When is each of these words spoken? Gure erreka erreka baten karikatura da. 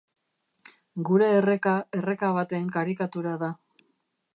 Gure 1.09 1.29
erreka 1.41 1.75
erreka 2.01 2.33
baten 2.41 2.75
karikatura 2.79 3.37
da. 3.47 3.57